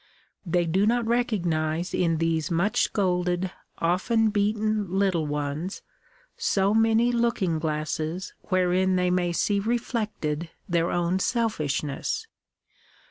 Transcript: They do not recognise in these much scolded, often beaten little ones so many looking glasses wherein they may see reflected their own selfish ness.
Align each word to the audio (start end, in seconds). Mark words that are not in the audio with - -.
They 0.47 0.65
do 0.65 0.87
not 0.87 1.05
recognise 1.05 1.93
in 1.93 2.17
these 2.17 2.49
much 2.49 2.81
scolded, 2.81 3.51
often 3.77 4.31
beaten 4.31 4.91
little 4.97 5.27
ones 5.27 5.83
so 6.35 6.73
many 6.73 7.11
looking 7.11 7.59
glasses 7.59 8.33
wherein 8.47 8.95
they 8.95 9.11
may 9.11 9.31
see 9.31 9.59
reflected 9.59 10.49
their 10.67 10.89
own 10.89 11.19
selfish 11.19 11.83
ness. 11.83 12.25